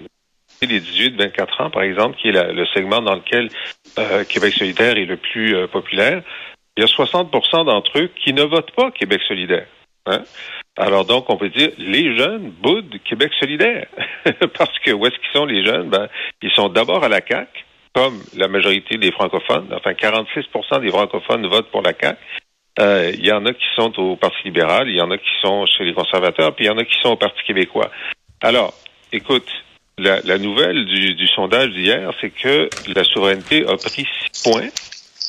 les 0.62 0.80
18-24 0.80 1.62
ans, 1.62 1.70
par 1.70 1.82
exemple, 1.82 2.16
qui 2.16 2.28
est 2.28 2.32
la, 2.32 2.52
le 2.52 2.64
segment 2.72 3.02
dans 3.02 3.14
lequel 3.14 3.50
euh, 3.98 4.24
Québec 4.24 4.54
solidaire 4.54 4.96
est 4.96 5.04
le 5.04 5.18
plus 5.18 5.54
euh, 5.54 5.66
populaire, 5.66 6.22
il 6.78 6.80
y 6.80 6.84
a 6.84 6.86
60% 6.86 7.66
d'entre 7.66 7.98
eux 7.98 8.10
qui 8.24 8.32
ne 8.32 8.44
votent 8.44 8.74
pas 8.74 8.90
Québec 8.92 9.20
solidaire. 9.28 9.66
Hein? 10.08 10.22
Alors 10.76 11.04
donc, 11.04 11.28
on 11.28 11.36
peut 11.36 11.48
dire, 11.48 11.70
les 11.78 12.16
jeunes 12.16 12.50
boudent 12.50 12.98
Québec 13.04 13.32
solidaire. 13.38 13.86
Parce 14.58 14.78
que 14.80 14.92
où 14.92 15.06
est-ce 15.06 15.16
qu'ils 15.16 15.32
sont 15.32 15.46
les 15.46 15.64
jeunes? 15.64 15.88
Ben, 15.88 16.08
ils 16.42 16.52
sont 16.52 16.68
d'abord 16.68 17.02
à 17.04 17.08
la 17.08 17.20
CAQ, 17.26 17.48
comme 17.94 18.22
la 18.36 18.48
majorité 18.48 18.96
des 18.96 19.10
francophones. 19.10 19.68
Enfin, 19.72 19.92
46% 19.92 20.80
des 20.80 20.90
francophones 20.90 21.46
votent 21.46 21.70
pour 21.70 21.82
la 21.82 21.92
CAQ. 21.98 22.18
Euh, 22.78 23.10
il 23.12 23.26
y 23.26 23.32
en 23.32 23.44
a 23.44 23.52
qui 23.52 23.66
sont 23.74 23.98
au 23.98 24.14
Parti 24.14 24.36
libéral, 24.44 24.88
il 24.88 24.96
y 24.96 25.00
en 25.00 25.10
a 25.10 25.18
qui 25.18 25.30
sont 25.42 25.66
chez 25.66 25.84
les 25.84 25.94
conservateurs, 25.94 26.54
puis 26.54 26.66
il 26.66 26.68
y 26.68 26.70
en 26.70 26.78
a 26.78 26.84
qui 26.84 26.94
sont 27.02 27.10
au 27.10 27.16
Parti 27.16 27.42
québécois. 27.44 27.90
Alors, 28.40 28.72
écoute, 29.12 29.50
la, 29.98 30.38
nouvelle 30.38 30.86
du, 30.86 31.14
du 31.14 31.26
sondage 31.26 31.70
d'hier, 31.70 32.12
c'est 32.20 32.30
que 32.30 32.68
la 32.94 33.02
souveraineté 33.02 33.66
a 33.66 33.76
pris 33.76 34.06
six 34.32 34.44
points 34.44 34.68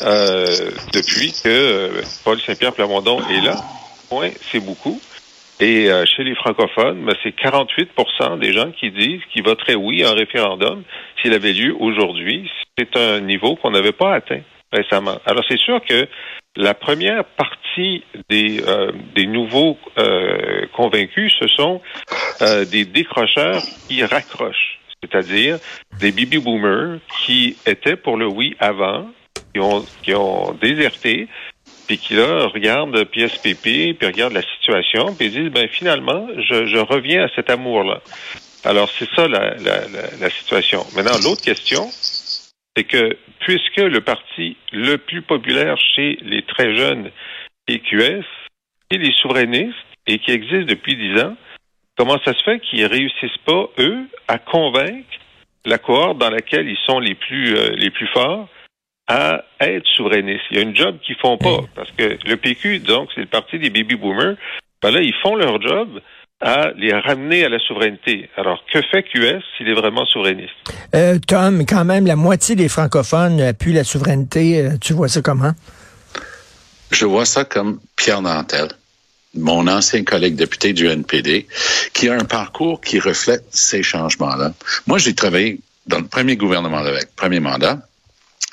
euh, 0.02 0.46
depuis 0.94 1.34
que 1.44 1.50
euh, 1.50 2.02
Paul 2.24 2.40
Saint-Pierre 2.40 2.74
Plamondon 2.74 3.20
est 3.30 3.42
là. 3.42 3.56
Point, 4.10 4.32
c'est 4.52 4.60
beaucoup. 4.60 5.00
Et 5.60 5.92
euh, 5.92 6.06
chez 6.06 6.24
les 6.24 6.36
francophones, 6.36 7.06
ben, 7.06 7.16
c'est 7.22 7.36
48% 7.36 8.40
des 8.40 8.54
gens 8.54 8.72
qui 8.72 8.92
disent 8.92 9.22
qu'ils 9.32 9.44
voteraient 9.44 9.76
oui 9.76 10.04
à 10.04 10.12
un 10.12 10.14
référendum 10.14 10.84
s'il 11.22 11.34
avait 11.34 11.54
lieu 11.54 11.76
aujourd'hui. 11.80 12.50
C'est 12.78 12.96
un 12.96 13.20
niveau 13.20 13.56
qu'on 13.58 13.72
n'avait 13.72 13.92
pas 13.92 14.14
atteint 14.14 14.42
récemment. 14.72 15.18
Alors 15.26 15.44
c'est 15.50 15.60
sûr 15.60 15.82
que 15.84 16.08
la 16.56 16.74
première 16.74 17.24
partie 17.24 18.04
des, 18.30 18.62
euh, 18.68 18.92
des 19.16 19.26
nouveaux 19.26 19.78
euh, 19.98 20.66
convaincus, 20.74 21.34
ce 21.40 21.48
sont 21.48 21.82
euh, 22.42 22.66
des 22.66 22.86
décrocheurs 22.86 23.62
qui 23.88 24.04
raccrochent, 24.04 24.80
c'est-à-dire 25.02 25.58
des 26.00 26.12
baby 26.12 26.40
boomers 26.40 27.00
qui 27.24 27.56
étaient 27.66 27.96
pour 27.96 28.18
le 28.18 28.28
oui 28.28 28.56
avant, 28.60 29.08
qui 29.54 29.60
ont, 29.60 29.86
qui 30.04 30.14
ont 30.14 30.54
déserté, 30.62 31.28
puis 31.90 31.98
qui 31.98 32.14
là 32.14 32.46
regardent 32.54 33.04
PSPP, 33.06 33.98
puis 33.98 34.06
regardent 34.06 34.36
la 34.36 34.44
situation, 34.44 35.16
puis 35.16 35.32
disent 35.32 35.50
ben 35.50 35.68
finalement, 35.68 36.28
je, 36.38 36.78
reviens 36.78 37.24
à 37.24 37.30
cet 37.30 37.50
amour-là. 37.50 38.02
Alors 38.64 38.92
c'est 38.92 39.10
ça 39.16 39.28
la, 39.28 40.30
situation. 40.30 40.86
Maintenant, 40.96 41.18
l'autre 41.24 41.42
question, 41.42 41.88
c'est 41.90 42.84
que 42.84 43.18
puisque 43.40 43.78
le 43.78 44.02
parti 44.02 44.56
le 44.72 44.98
plus 44.98 45.24
populaire 45.24 45.80
chez 45.80 46.20
les 46.22 46.44
très 46.44 46.76
jeunes 46.76 47.10
est 47.68 47.80
QS, 47.80 48.24
et 48.92 48.98
les 49.00 49.12
souverainistes, 49.14 49.74
et 50.06 50.20
qui 50.20 50.30
existe 50.30 50.70
depuis 50.70 50.96
dix 50.96 51.20
ans, 51.20 51.36
comment 51.98 52.20
ça 52.24 52.36
se 52.36 52.44
fait 52.44 52.60
qu'ils 52.60 52.86
réussissent 52.86 53.44
pas, 53.46 53.66
eux, 53.80 54.06
à 54.28 54.38
convaincre 54.38 55.10
la 55.66 55.80
cohorte 55.80 56.20
dans 56.20 56.30
laquelle 56.30 56.70
ils 56.70 56.78
sont 56.86 57.00
les 57.00 57.16
plus, 57.16 57.56
euh, 57.56 57.72
les 57.72 57.90
plus 57.90 58.08
forts 58.10 58.48
à 59.10 59.44
être 59.60 59.88
souverainistes. 59.98 60.46
Il 60.52 60.58
y 60.58 60.60
a 60.60 60.64
une 60.64 60.76
job 60.76 60.98
qu'ils 61.06 61.16
font 61.16 61.38
pas, 61.38 61.62
parce 61.76 61.90
que 61.98 62.18
le 62.26 62.38
PQ, 62.38 62.80
donc, 62.80 63.10
c'est 63.14 63.22
le 63.22 63.28
parti 63.28 63.58
des 63.58 63.72
baby 63.72 63.96
boomers, 63.96 64.36
ben 64.82 64.92
là, 64.92 65.02
ils 65.02 65.16
font 65.22 65.36
leur 65.36 65.60
job, 65.62 66.00
à 66.42 66.72
les 66.78 66.94
ramener 66.94 67.44
à 67.44 67.50
la 67.50 67.60
souveraineté. 67.60 68.30
Alors, 68.38 68.64
que 68.72 68.82
fait 68.82 69.04
QS 69.04 69.42
s'il 69.58 69.68
est 69.68 69.74
vraiment 69.74 70.06
souverainiste? 70.06 70.54
Euh, 70.96 71.20
Tom, 71.28 71.66
quand 71.66 71.84
même, 71.84 72.06
la 72.06 72.16
moitié 72.16 72.56
des 72.56 72.70
francophones 72.70 73.42
appuient 73.42 73.74
la 73.74 73.84
souveraineté. 73.84 74.62
Euh, 74.62 74.70
tu 74.80 74.94
vois 74.94 75.10
ça 75.10 75.22
comment? 75.22 75.52
Je 76.92 77.06
vois 77.06 77.26
ça 77.26 77.44
comme 77.44 77.80
Pierre 77.98 78.22
Nantel, 78.22 78.70
mon 79.36 79.68
ancien 79.68 80.04
collègue 80.04 80.36
député 80.36 80.72
du 80.72 80.88
NPD, 80.88 81.46
qui 81.94 82.10
a 82.10 82.14
un 82.14 82.26
parcours 82.26 82.80
qui 82.80 83.00
reflète 83.00 83.44
ces 83.50 83.84
changements-là. 83.84 84.54
Moi, 84.88 84.98
j'ai 84.98 85.14
travaillé 85.14 85.60
dans 85.88 86.00
le 86.00 86.08
premier 86.08 86.38
gouvernement 86.38 86.82
Lévesque, 86.82 87.10
premier 87.16 87.40
mandat. 87.40 87.80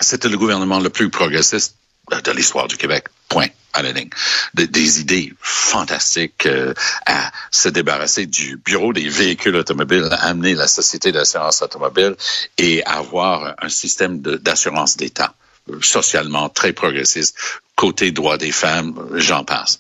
C'était 0.01 0.29
le 0.29 0.39
gouvernement 0.39 0.79
le 0.79 0.91
plus 0.91 1.11
progressiste 1.11 1.77
de 2.11 2.33
l'histoire 2.33 2.69
du 2.69 2.77
Québec. 2.77 3.07
Point 3.29 3.49
à 3.73 3.83
la 3.83 3.93
ligne. 3.93 4.11
Des, 4.55 5.01
idées 5.01 5.35
fantastiques 5.41 6.47
euh, 6.47 6.73
à 7.05 7.31
se 7.51 7.69
débarrasser 7.69 8.27
du 8.27 8.57
bureau 8.57 8.93
des 8.93 9.09
véhicules 9.09 9.57
automobiles, 9.57 10.09
amener 10.21 10.55
la 10.55 10.67
société 10.67 11.13
d'assurance 11.13 11.61
automobile 11.61 12.17
et 12.57 12.83
avoir 12.85 13.55
un 13.61 13.69
système 13.69 14.21
d'assurance 14.21 14.97
d'État 14.97 15.35
euh, 15.71 15.79
socialement 15.83 16.49
très 16.49 16.73
progressiste, 16.73 17.37
côté 17.75 18.13
droit 18.13 18.39
des 18.39 18.53
femmes, 18.53 18.95
j'en 19.15 19.45
passe. 19.45 19.79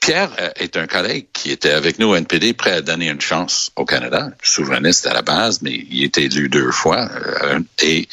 Pierre 0.00 0.30
euh, 0.38 0.50
est 0.56 0.76
un 0.76 0.86
collègue 0.86 1.26
qui 1.32 1.50
était 1.50 1.72
avec 1.72 1.98
nous 1.98 2.08
au 2.08 2.16
NPD, 2.16 2.54
prêt 2.54 2.72
à 2.72 2.80
donner 2.80 3.08
une 3.08 3.20
chance 3.20 3.70
au 3.76 3.84
Canada, 3.84 4.30
souverainiste 4.42 5.06
à 5.06 5.12
la 5.12 5.22
base, 5.22 5.60
mais 5.62 5.84
il 5.90 6.04
était 6.04 6.24
élu 6.24 6.48
deux 6.48 6.70
fois. 6.70 7.10
Euh, 7.42 7.60
et 7.82 8.08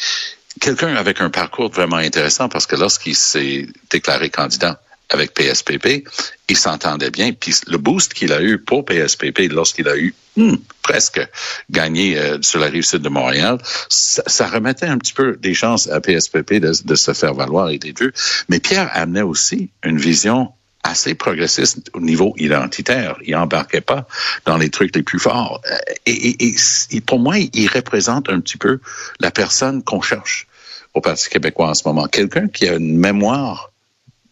quelqu'un 0.60 0.96
avec 0.96 1.22
un 1.22 1.30
parcours 1.30 1.70
vraiment 1.72 1.98
intéressant 1.98 2.50
parce 2.50 2.66
que 2.66 2.76
lorsqu'il 2.76 3.16
s'est 3.16 3.68
déclaré 3.90 4.30
candidat 4.30 4.82
avec 5.10 5.34
PSPP, 5.34 6.08
il 6.50 6.58
s'entendait 6.58 7.12
bien. 7.12 7.32
Puis 7.32 7.54
le 7.68 7.78
boost 7.78 8.14
qu'il 8.14 8.34
a 8.34 8.42
eu 8.42 8.58
pour 8.58 8.86
PSPP 8.86 9.52
lorsqu'il 9.52 9.88
a 9.88 9.98
eu 9.98 10.14
hmm, 10.36 10.56
presque 10.82 11.22
gagné 11.70 12.18
euh, 12.18 12.40
sur 12.42 12.60
la 12.60 12.68
rive 12.68 12.84
sud 12.84 13.02
de 13.02 13.10
Montréal, 13.10 13.58
ça, 13.90 14.48
remettait 14.48 14.88
un 14.88 14.98
petit 14.98 15.14
peu 15.14 15.38
des 15.38 15.54
chances 15.54 15.88
à 15.90 16.02
PSPP 16.02 16.56
de, 16.56 16.96
se 16.96 17.14
faire 17.14 17.34
valoir 17.34 17.70
et 17.70 17.78
des 17.78 17.94
deux. 17.94 18.12
Mais 18.50 18.60
Pierre 18.60 18.90
amenait 18.94 19.22
aussi 19.22 19.70
une 19.84 19.98
vision 19.98 20.52
assez 20.86 21.16
progressiste 21.16 21.90
au 21.94 22.00
niveau 22.00 22.34
identitaire. 22.38 23.18
Il 23.26 23.36
embarquait 23.36 23.82
pas 23.82 24.08
dans 24.46 24.58
les 24.58 24.70
trucs 24.70 24.96
les 24.96 25.04
plus 25.04 25.20
forts. 25.20 25.62
Et, 26.06 26.46
et, 26.46 26.56
et 26.92 27.02
pour 27.02 27.20
moi, 27.20 27.38
il 27.38 27.68
représente 27.68 28.30
un 28.30 28.40
petit 28.40 28.58
peu 28.58 28.80
la 29.20 29.32
personne 29.32 29.84
qu'on 29.84 30.02
cherche 30.02 30.48
au 30.94 31.02
Parti 31.02 31.30
québécois 31.30 31.70
en 31.70 31.74
ce 31.74 31.88
moment. 31.88 32.06
Quelqu'un 32.08 32.48
qui 32.48 32.68
a 32.68 32.76
une 32.76 32.98
mémoire 32.98 33.72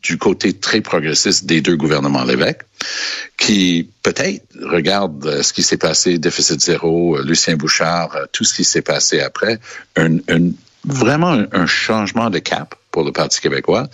du 0.03 0.17
côté 0.17 0.53
très 0.53 0.81
progressiste 0.81 1.45
des 1.45 1.62
deux 1.62 1.77
gouvernements 1.77 2.24
Lévesque, 2.24 2.62
qui 3.38 3.89
peut-être 4.03 4.45
regarde 4.62 5.41
ce 5.41 5.53
qui 5.53 5.63
s'est 5.63 5.77
passé, 5.77 6.19
déficit 6.19 6.62
zéro, 6.62 7.19
Lucien 7.22 7.55
Bouchard, 7.55 8.15
tout 8.31 8.43
ce 8.43 8.53
qui 8.53 8.65
s'est 8.65 8.81
passé 8.81 9.22
après, 9.22 9.60
un, 9.95 10.17
un, 10.29 10.51
vraiment 10.86 11.41
un 11.51 11.65
changement 11.65 12.29
de 12.29 12.39
cap 12.39 12.75
pour 12.91 13.03
le 13.05 13.12
Parti 13.12 13.39
québécois. 13.39 13.88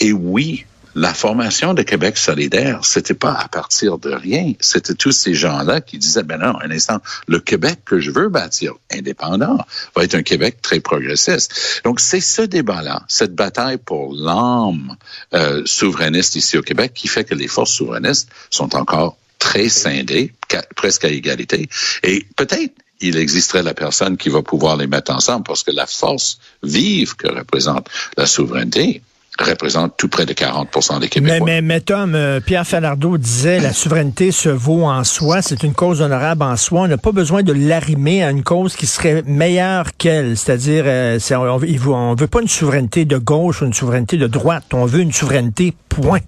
Et 0.00 0.12
oui, 0.12 0.66
la 0.94 1.14
formation 1.14 1.74
de 1.74 1.82
Québec 1.82 2.16
solidaire, 2.16 2.84
c'était 2.84 3.14
pas 3.14 3.32
à 3.32 3.48
partir 3.48 3.98
de 3.98 4.10
rien. 4.10 4.52
C'était 4.60 4.94
tous 4.94 5.12
ces 5.12 5.34
gens-là 5.34 5.80
qui 5.80 5.98
disaient, 5.98 6.22
ben 6.22 6.38
non, 6.38 6.58
un 6.60 6.70
instant, 6.70 6.98
le 7.28 7.40
Québec 7.40 7.80
que 7.84 8.00
je 8.00 8.10
veux 8.10 8.28
bâtir, 8.28 8.74
indépendant, 8.92 9.58
va 9.96 10.04
être 10.04 10.14
un 10.14 10.22
Québec 10.22 10.58
très 10.62 10.80
progressiste. 10.80 11.80
Donc, 11.84 12.00
c'est 12.00 12.20
ce 12.20 12.42
débat-là, 12.42 13.02
cette 13.08 13.34
bataille 13.34 13.78
pour 13.78 14.14
l'âme 14.14 14.96
euh, 15.34 15.62
souverainiste 15.64 16.36
ici 16.36 16.58
au 16.58 16.62
Québec 16.62 16.92
qui 16.94 17.08
fait 17.08 17.24
que 17.24 17.34
les 17.34 17.48
forces 17.48 17.72
souverainistes 17.72 18.28
sont 18.50 18.76
encore 18.76 19.16
très 19.38 19.68
scindées, 19.68 20.32
presque 20.76 21.04
à 21.04 21.08
égalité. 21.08 21.68
Et 22.02 22.26
peut-être 22.36 22.74
il 23.02 23.16
existerait 23.16 23.64
la 23.64 23.74
personne 23.74 24.16
qui 24.16 24.28
va 24.28 24.42
pouvoir 24.42 24.76
les 24.76 24.86
mettre 24.86 25.12
ensemble 25.12 25.44
parce 25.44 25.64
que 25.64 25.72
la 25.72 25.86
force 25.86 26.38
vive 26.62 27.16
que 27.16 27.26
représente 27.26 27.88
la 28.16 28.26
souveraineté, 28.26 29.02
représente 29.38 29.96
tout 29.96 30.08
près 30.08 30.26
de 30.26 30.34
40% 30.34 31.00
des 31.00 31.08
Québécois. 31.08 31.38
Mais, 31.44 31.60
mais, 31.60 31.62
mais 31.62 31.80
Tom, 31.80 32.14
euh, 32.14 32.40
Pierre 32.40 32.66
Falardeau 32.66 33.16
disait 33.16 33.60
la 33.60 33.72
souveraineté 33.72 34.30
se 34.30 34.48
vaut 34.48 34.84
en 34.84 35.04
soi, 35.04 35.40
c'est 35.42 35.62
une 35.62 35.72
cause 35.72 36.02
honorable 36.02 36.42
en 36.42 36.56
soi. 36.56 36.82
On 36.82 36.88
n'a 36.88 36.98
pas 36.98 37.12
besoin 37.12 37.42
de 37.42 37.52
l'arrimer 37.52 38.22
à 38.22 38.30
une 38.30 38.42
cause 38.42 38.76
qui 38.76 38.86
serait 38.86 39.22
meilleure 39.22 39.96
qu'elle. 39.96 40.36
C'est-à-dire, 40.36 40.84
euh, 40.86 41.18
on, 41.30 41.92
on 41.92 42.14
veut 42.14 42.26
pas 42.26 42.42
une 42.42 42.48
souveraineté 42.48 43.04
de 43.04 43.16
gauche 43.16 43.62
ou 43.62 43.66
une 43.66 43.74
souveraineté 43.74 44.16
de 44.18 44.26
droite. 44.26 44.64
On 44.72 44.84
veut 44.84 45.00
une 45.00 45.12
souveraineté, 45.12 45.74
point. 45.88 46.20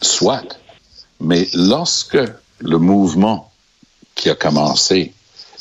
Soit. 0.00 0.58
Mais 1.20 1.48
lorsque 1.54 2.18
le 2.60 2.78
mouvement 2.78 3.52
qui 4.14 4.30
a 4.30 4.34
commencé 4.34 5.12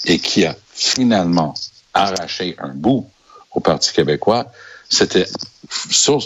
et 0.05 0.19
qui 0.19 0.45
a 0.45 0.55
finalement 0.73 1.53
arraché 1.93 2.55
un 2.59 2.73
bout 2.73 3.09
au 3.51 3.59
Parti 3.59 3.93
québécois, 3.93 4.47
c'était 4.89 5.27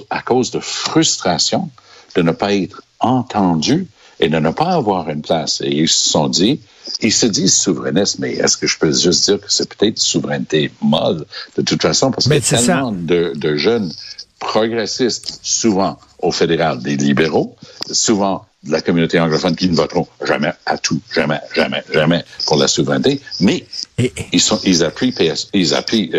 à 0.10 0.22
cause 0.22 0.52
de 0.52 0.60
frustration 0.60 1.70
de 2.16 2.22
ne 2.22 2.32
pas 2.32 2.54
être 2.54 2.82
entendu 3.00 3.88
et 4.20 4.30
de 4.30 4.40
ne 4.40 4.50
pas 4.52 4.74
avoir 4.74 5.10
une 5.10 5.22
place. 5.22 5.62
Et 5.62 5.72
ils 5.72 5.90
se 5.90 6.10
sont 6.10 6.30
dit, 6.30 6.62
ils 7.02 7.14
se 7.14 7.26
disent 7.26 7.56
souverainistes, 7.56 8.20
mais 8.20 8.34
est-ce 8.34 8.58
que 8.58 8.68
je 8.68 8.78
peux 8.78 8.92
juste 8.92 9.26
dire 9.26 9.40
que 9.40 9.52
c'est 9.52 9.74
peut-être 9.74 10.00
souveraineté 10.00 10.72
molle? 10.82 11.26
De 11.58 11.62
toute 11.62 11.82
façon, 11.82 12.12
parce 12.12 12.26
qu'il 12.26 12.36
y 12.36 12.38
a 12.38 12.42
tellement 12.42 12.92
de, 12.92 13.34
de 13.36 13.56
jeunes 13.58 13.92
progressistes, 14.40 15.40
souvent 15.44 15.98
au 16.20 16.32
fédéral, 16.32 16.82
des 16.82 16.96
libéraux, 16.96 17.56
souvent 17.92 18.46
de 18.66 18.72
la 18.72 18.82
communauté 18.82 19.20
anglophone 19.20 19.56
qui 19.56 19.70
ne 19.70 19.76
voteront 19.76 20.08
jamais 20.26 20.52
à 20.66 20.78
tout, 20.78 21.00
jamais, 21.14 21.40
jamais, 21.56 21.84
jamais 21.94 22.24
pour 22.48 22.58
la 22.58 22.68
souveraineté, 22.68 23.22
mais 23.40 23.64
et, 23.98 24.12
ils, 24.32 24.40
sont, 24.40 24.60
ils 24.66 24.84
appuient 24.84 25.12
PS, 25.12 25.50
ils 25.54 25.74
appuient 25.74 26.12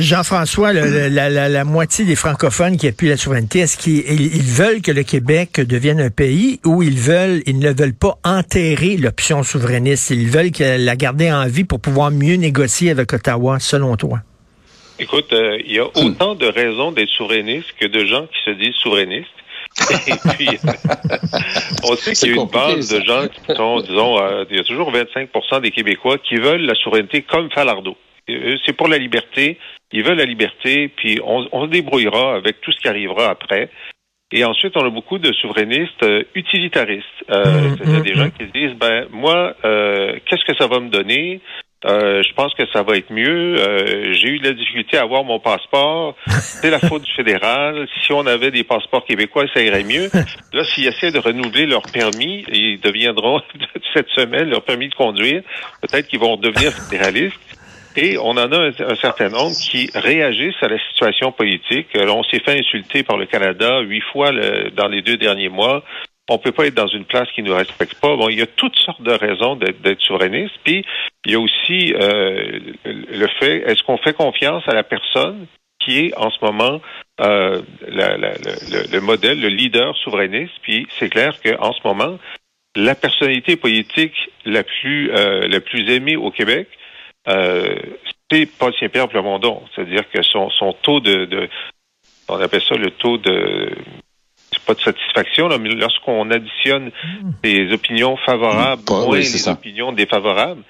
Jean-François, 0.00 0.72
la, 0.72 1.08
la, 1.08 1.48
la, 1.48 1.64
moitié 1.64 2.04
des 2.04 2.16
francophones 2.16 2.76
qui 2.76 2.88
appuient 2.88 3.08
la 3.08 3.16
souveraineté, 3.16 3.60
est-ce 3.60 3.78
qu'ils 3.78 4.04
ils 4.08 4.42
veulent 4.42 4.82
que 4.82 4.92
le 4.92 5.04
Québec 5.04 5.60
devienne 5.60 6.00
un 6.00 6.10
pays 6.10 6.60
ou 6.64 6.82
ils 6.82 6.98
veulent, 6.98 7.42
ils 7.46 7.58
ne 7.58 7.72
veulent 7.72 7.94
pas 7.94 8.18
enterrer 8.24 8.96
l'option 8.96 9.42
souverainiste, 9.42 10.10
ils 10.10 10.28
veulent 10.28 10.50
la 10.58 10.96
garder 10.96 11.32
en 11.32 11.46
vie 11.46 11.64
pour 11.64 11.80
pouvoir 11.80 12.10
mieux 12.10 12.36
négocier 12.36 12.90
avec 12.90 13.12
Ottawa, 13.12 13.58
selon 13.60 13.96
toi? 13.96 14.20
Écoute, 14.98 15.32
euh, 15.32 15.58
il 15.66 15.72
y 15.72 15.78
a 15.80 15.86
autant 15.86 16.34
de 16.36 16.46
raisons 16.46 16.92
d'être 16.92 17.08
souverainiste 17.08 17.68
que 17.80 17.86
de 17.86 18.04
gens 18.04 18.26
qui 18.26 18.38
se 18.44 18.50
disent 18.50 18.74
souverainistes. 18.76 19.28
Et 20.06 20.12
puis, 20.34 20.48
on 21.82 21.96
sait 21.96 22.12
qu'il 22.12 22.34
y 22.34 22.38
a 22.38 22.42
une 22.42 22.48
base 22.48 22.88
de 22.90 23.04
gens 23.04 23.26
qui 23.28 23.54
sont, 23.54 23.80
disons, 23.80 24.18
euh, 24.20 24.44
il 24.50 24.56
y 24.56 24.60
a 24.60 24.64
toujours 24.64 24.90
25 24.90 25.30
des 25.62 25.70
Québécois 25.70 26.18
qui 26.18 26.36
veulent 26.36 26.64
la 26.64 26.74
souveraineté 26.74 27.22
comme 27.22 27.50
Falardeau. 27.50 27.96
C'est 28.64 28.72
pour 28.72 28.88
la 28.88 28.98
liberté. 28.98 29.58
Ils 29.92 30.02
veulent 30.02 30.18
la 30.18 30.24
liberté, 30.24 30.88
puis 30.88 31.20
on, 31.22 31.46
on, 31.52 31.66
se 31.66 31.70
débrouillera 31.70 32.34
avec 32.34 32.60
tout 32.60 32.72
ce 32.72 32.80
qui 32.80 32.88
arrivera 32.88 33.28
après. 33.28 33.70
Et 34.32 34.44
ensuite, 34.44 34.76
on 34.76 34.84
a 34.84 34.90
beaucoup 34.90 35.18
de 35.18 35.32
souverainistes 35.32 36.02
euh, 36.02 36.24
utilitaristes. 36.34 37.04
Euh, 37.30 37.44
mmh, 37.44 37.76
C'est-à-dire 37.76 38.02
des 38.02 38.12
mmh, 38.12 38.16
gens 38.16 38.30
qui 38.30 38.46
se 38.46 38.50
disent, 38.50 38.78
ben 38.78 39.06
moi, 39.12 39.54
euh, 39.64 40.18
qu'est-ce 40.26 40.44
que 40.44 40.56
ça 40.58 40.66
va 40.66 40.80
me 40.80 40.88
donner? 40.88 41.40
Euh, 41.84 42.22
je 42.22 42.32
pense 42.34 42.54
que 42.54 42.66
ça 42.72 42.82
va 42.82 42.96
être 42.96 43.10
mieux. 43.12 43.56
Euh, 43.58 44.14
j'ai 44.14 44.28
eu 44.28 44.38
de 44.38 44.44
la 44.44 44.54
difficulté 44.54 44.96
à 44.96 45.02
avoir 45.02 45.22
mon 45.24 45.38
passeport. 45.38 46.16
C'est 46.26 46.70
la 46.70 46.78
faute 46.78 47.02
du 47.02 47.12
fédéral. 47.12 47.86
Si 48.02 48.12
on 48.12 48.26
avait 48.26 48.50
des 48.50 48.64
passeports 48.64 49.04
québécois, 49.04 49.44
ça 49.52 49.60
irait 49.62 49.84
mieux. 49.84 50.08
Là, 50.52 50.64
s'ils 50.64 50.86
essaient 50.86 51.10
de 51.10 51.18
renouveler 51.18 51.66
leur 51.66 51.82
permis, 51.82 52.44
ils 52.50 52.80
deviendront 52.80 53.42
cette 53.94 54.08
semaine 54.08 54.48
leur 54.48 54.62
permis 54.62 54.88
de 54.88 54.94
conduire. 54.94 55.42
Peut-être 55.82 56.08
qu'ils 56.08 56.20
vont 56.20 56.36
devenir 56.36 56.72
fédéralistes. 56.72 57.38
Et 57.96 58.18
on 58.18 58.30
en 58.30 58.50
a 58.50 58.58
un, 58.58 58.96
certain 58.96 59.28
nombre 59.28 59.54
qui 59.54 59.88
réagissent 59.94 60.60
à 60.62 60.68
la 60.68 60.78
situation 60.88 61.30
politique. 61.30 61.86
on 61.94 62.24
s'est 62.24 62.40
fait 62.40 62.58
insulter 62.58 63.04
par 63.04 63.16
le 63.16 63.26
Canada 63.26 63.80
huit 63.82 64.02
fois 64.12 64.32
dans 64.76 64.88
les 64.88 65.00
deux 65.00 65.16
derniers 65.16 65.48
mois. 65.48 65.84
On 66.28 66.38
peut 66.38 66.52
pas 66.52 66.66
être 66.66 66.74
dans 66.74 66.88
une 66.88 67.04
place 67.04 67.30
qui 67.32 67.42
ne 67.42 67.48
nous 67.48 67.56
respecte 67.56 68.00
pas. 68.00 68.16
Bon, 68.16 68.30
il 68.30 68.38
y 68.38 68.42
a 68.42 68.46
toutes 68.46 68.76
sortes 68.76 69.02
de 69.02 69.12
raisons 69.12 69.56
d'être 69.56 70.00
souverainiste. 70.00 70.54
Puis 70.64 70.84
il 71.26 71.32
y 71.32 71.34
a 71.34 71.40
aussi 71.40 71.92
euh, 71.94 72.60
le 72.84 73.26
fait 73.38 73.58
est-ce 73.70 73.82
qu'on 73.82 73.98
fait 73.98 74.14
confiance 74.14 74.62
à 74.66 74.72
la 74.72 74.84
personne 74.84 75.46
qui 75.78 76.06
est 76.06 76.16
en 76.16 76.30
ce 76.30 76.42
moment 76.42 76.80
euh, 77.20 77.60
le, 77.86 79.00
modèle, 79.00 79.38
le 79.38 79.48
leader 79.48 79.94
souverainiste? 79.98 80.54
Puis 80.62 80.86
c'est 80.98 81.10
clair 81.10 81.34
qu'en 81.42 81.72
ce 81.72 81.86
moment, 81.86 82.18
la 82.74 82.94
personnalité 82.94 83.56
politique 83.56 84.14
la 84.46 84.62
plus 84.62 85.10
euh, 85.12 85.46
la 85.46 85.60
plus 85.60 85.90
aimée 85.92 86.16
au 86.16 86.30
Québec, 86.30 86.68
c'est 88.30 88.46
Paul 88.58 88.72
Saint-Pierre 88.80 89.08
Plamondon. 89.08 89.62
C'est-à-dire 89.74 90.08
que 90.10 90.22
son, 90.22 90.48
son 90.50 90.72
taux 90.72 91.00
de, 91.00 91.26
de, 91.26 91.48
on 92.28 92.40
appelle 92.40 92.62
ça 92.62 92.76
le 92.76 92.90
taux 92.90 93.18
de 93.18 93.70
pas 94.60 94.74
de 94.74 94.80
satisfaction, 94.80 95.48
là, 95.48 95.58
mais 95.58 95.70
lorsqu'on 95.70 96.30
additionne 96.30 96.90
des 97.42 97.72
opinions 97.72 98.16
favorables 98.16 98.82
moins 98.88 99.18
les 99.18 99.48
opinions 99.48 99.92
défavorables, 99.92 100.62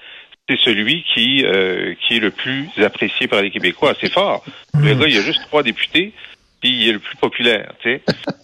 c'est 0.47 0.59
celui 0.59 1.03
qui 1.03 1.43
euh, 1.43 1.95
qui 2.01 2.17
est 2.17 2.19
le 2.19 2.31
plus 2.31 2.69
apprécié 2.83 3.27
par 3.27 3.41
les 3.41 3.51
Québécois. 3.51 3.93
C'est 3.99 4.11
fort. 4.11 4.43
Le 4.79 4.93
gars, 4.93 5.07
il 5.07 5.15
y 5.15 5.17
a 5.17 5.21
juste 5.21 5.41
trois 5.47 5.63
députés, 5.63 6.13
puis 6.61 6.69
il 6.69 6.89
est 6.89 6.93
le 6.93 6.99
plus 6.99 7.17
populaire. 7.17 7.73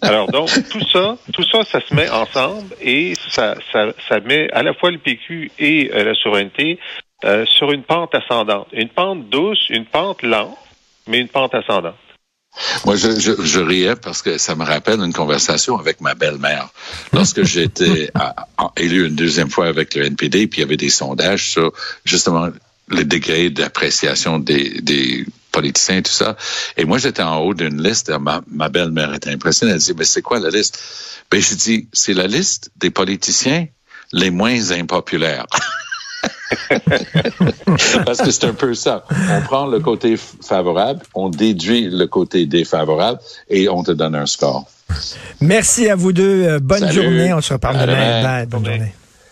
Alors 0.00 0.26
donc 0.30 0.48
tout 0.70 0.84
ça, 0.92 1.16
tout 1.32 1.44
ça, 1.44 1.64
ça 1.64 1.80
se 1.80 1.94
met 1.94 2.08
ensemble 2.10 2.74
et 2.80 3.14
ça 3.14 3.54
ça, 3.72 3.92
ça 4.08 4.20
met 4.20 4.50
à 4.52 4.62
la 4.62 4.74
fois 4.74 4.90
le 4.90 4.98
PQ 4.98 5.50
et 5.58 5.90
euh, 5.92 6.04
la 6.04 6.14
souveraineté 6.14 6.78
euh, 7.24 7.46
sur 7.46 7.70
une 7.70 7.84
pente 7.84 8.14
ascendante, 8.14 8.66
une 8.72 8.88
pente 8.88 9.28
douce, 9.28 9.68
une 9.70 9.84
pente 9.84 10.22
lente, 10.22 10.58
mais 11.06 11.20
une 11.20 11.28
pente 11.28 11.54
ascendante. 11.54 11.94
Moi, 12.84 12.96
je, 12.96 13.18
je, 13.18 13.32
je, 13.42 13.60
riais 13.60 13.96
parce 13.96 14.20
que 14.22 14.38
ça 14.38 14.54
me 14.54 14.64
rappelle 14.64 15.00
une 15.00 15.12
conversation 15.12 15.78
avec 15.78 16.00
ma 16.00 16.14
belle-mère. 16.14 16.68
Lorsque 17.12 17.42
j'étais 17.44 18.10
élu 18.76 19.06
une 19.06 19.14
deuxième 19.14 19.50
fois 19.50 19.66
avec 19.66 19.94
le 19.94 20.04
NPD, 20.04 20.46
puis 20.46 20.60
il 20.60 20.62
y 20.62 20.64
avait 20.64 20.76
des 20.76 20.90
sondages 20.90 21.50
sur 21.50 21.72
justement 22.04 22.50
le 22.88 23.04
degré 23.04 23.48
d'appréciation 23.50 24.38
des, 24.38 24.80
des 24.82 25.24
politiciens 25.50 25.98
et 25.98 26.02
tout 26.02 26.12
ça. 26.12 26.36
Et 26.76 26.84
moi, 26.84 26.98
j'étais 26.98 27.22
en 27.22 27.38
haut 27.38 27.54
d'une 27.54 27.82
liste. 27.82 28.10
Ma, 28.10 28.42
ma 28.50 28.68
belle-mère 28.68 29.14
était 29.14 29.30
impressionnée. 29.30 29.72
Elle 29.72 29.78
dit, 29.78 29.94
mais 29.96 30.04
c'est 30.04 30.22
quoi 30.22 30.38
la 30.38 30.50
liste? 30.50 30.82
Ben, 31.30 31.40
j'ai 31.40 31.56
dit, 31.56 31.88
c'est 31.92 32.14
la 32.14 32.26
liste 32.26 32.70
des 32.76 32.90
politiciens 32.90 33.66
les 34.12 34.30
moins 34.30 34.72
impopulaires. 34.72 35.46
Parce 38.04 38.18
que 38.18 38.30
c'est 38.30 38.44
un 38.44 38.54
peu 38.54 38.74
ça. 38.74 39.04
On 39.30 39.40
prend 39.42 39.66
le 39.66 39.80
côté 39.80 40.16
favorable, 40.16 41.00
on 41.14 41.28
déduit 41.28 41.88
le 41.90 42.06
côté 42.06 42.46
défavorable 42.46 43.18
et 43.48 43.68
on 43.68 43.82
te 43.82 43.92
donne 43.92 44.14
un 44.14 44.26
score. 44.26 44.66
Merci 45.40 45.88
à 45.88 45.94
vous 45.94 46.12
deux. 46.12 46.44
Euh, 46.44 46.60
bonne 46.60 46.90
journée. 46.92 47.32
On 47.32 47.40
se 47.40 47.54
reparle 47.54 47.78
demain. 47.80 48.44
Bonne 48.46 48.64
journée. 48.64 48.94